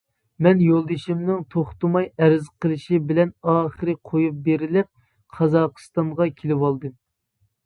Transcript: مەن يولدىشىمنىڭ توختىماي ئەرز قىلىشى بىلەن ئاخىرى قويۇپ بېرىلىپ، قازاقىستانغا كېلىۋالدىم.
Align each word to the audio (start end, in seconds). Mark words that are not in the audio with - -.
مەن 0.45 0.61
يولدىشىمنىڭ 0.67 1.43
توختىماي 1.55 2.07
ئەرز 2.23 2.47
قىلىشى 2.65 2.99
بىلەن 3.11 3.35
ئاخىرى 3.53 3.95
قويۇپ 4.11 4.41
بېرىلىپ، 4.49 4.91
قازاقىستانغا 5.37 6.31
كېلىۋالدىم. 6.43 6.99